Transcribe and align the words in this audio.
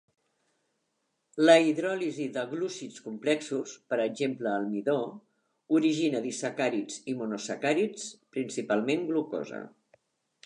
La 1.49 1.55
hidròlisi 1.65 2.23
de 2.37 2.45
glúcids 2.53 3.03
complexos, 3.09 3.73
per 3.91 3.99
exemple 4.07 4.53
el 4.61 4.65
midó, 4.69 4.95
origina 5.81 6.21
disacàrids 6.25 6.97
i 7.13 7.15
monosacàrids, 7.19 8.07
principalment 8.39 9.05
glucosa. 9.11 9.61